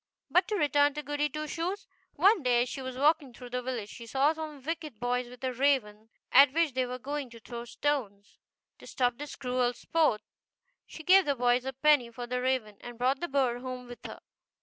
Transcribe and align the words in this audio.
But 0.31 0.47
to 0.47 0.55
return 0.55 0.95
to 0.95 1.03
Goody 1.03 1.29
Two 1.29 1.45
Shoes. 1.45 1.85
One 2.13 2.41
day 2.41 2.63
as 2.63 2.69
she 2.69 2.81
was 2.81 2.97
walking 2.97 3.35
through 3.35 3.51
the 3.51 3.61
village 3.61 3.89
she 3.91 4.07
saw 4.07 4.33
some 4.33 4.59
wicked 4.63 4.99
boys 4.99 5.29
with 5.29 5.43
a 5.43 5.53
raven, 5.53 6.09
at 6.31 6.53
which 6.53 6.73
they 6.73 6.87
were 6.87 6.97
going 6.97 7.29
to 7.29 7.39
throw 7.39 7.65
stones. 7.65 8.39
To 8.79 8.87
stop 8.87 9.19
this 9.19 9.35
cruel 9.35 9.73
sport 9.73 10.23
she 10.87 11.03
gave 11.03 11.25
the 11.25 11.35
boys 11.35 11.65
a 11.65 11.73
penny 11.73 12.09
for 12.09 12.25
the 12.25 12.41
raven, 12.41 12.77
and 12.81 12.97
brought 12.97 13.19
the 13.19 13.27
bird 13.27 13.61
home 13.61 13.85
with 13.85 14.03
her. 14.07 14.21